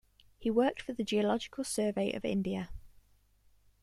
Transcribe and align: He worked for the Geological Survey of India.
He 0.39 0.49
worked 0.49 0.81
for 0.81 0.93
the 0.93 1.03
Geological 1.03 1.63
Survey 1.63 2.11
of 2.13 2.25
India. 2.25 2.71